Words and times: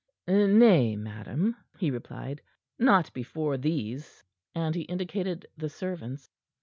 "Nay, 0.27 0.95
madam," 0.95 1.55
he 1.77 1.91
replied, 1.91 2.41
"not 2.79 3.13
before 3.13 3.55
these." 3.55 4.23
And 4.55 4.73
he 4.73 4.81
indicated 4.85 5.45
the 5.55 5.69
servants. 5.69 6.31